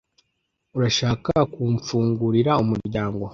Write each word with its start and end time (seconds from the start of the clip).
Urashaka 0.75 1.31
kumfungurira 1.53 2.51
umuryango? 2.63 3.23